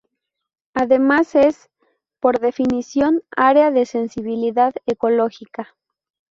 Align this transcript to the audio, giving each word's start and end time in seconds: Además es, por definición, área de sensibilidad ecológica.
Además 0.73 1.35
es, 1.35 1.69
por 2.19 2.39
definición, 2.39 3.21
área 3.37 3.69
de 3.69 3.85
sensibilidad 3.85 4.73
ecológica. 4.87 5.75